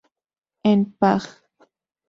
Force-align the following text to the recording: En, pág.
En, 0.71 0.79
pág. 0.99 1.21